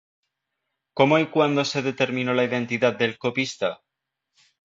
¿Cómo 0.95 1.19
y 1.19 1.27
cuándo 1.29 1.63
se 1.63 1.83
determinó 1.83 2.33
la 2.33 2.43
identidad 2.45 2.97
del 2.97 3.19
copista? 3.19 3.83